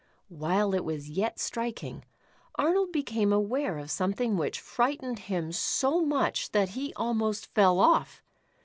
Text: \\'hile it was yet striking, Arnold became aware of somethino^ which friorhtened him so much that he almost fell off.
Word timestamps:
\\'hile 0.35 0.73
it 0.73 0.83
was 0.83 1.11
yet 1.11 1.37
striking, 1.39 2.03
Arnold 2.55 2.91
became 2.91 3.31
aware 3.31 3.77
of 3.77 3.89
somethino^ 3.89 4.35
which 4.35 4.59
friorhtened 4.59 5.19
him 5.19 5.51
so 5.51 6.03
much 6.03 6.53
that 6.53 6.69
he 6.69 6.91
almost 6.95 7.53
fell 7.53 7.79
off. 7.79 8.23